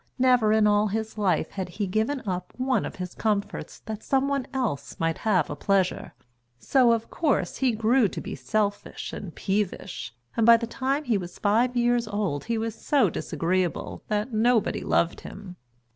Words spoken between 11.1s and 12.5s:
was five years old